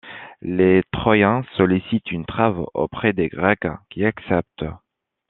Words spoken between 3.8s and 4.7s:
qui acceptent.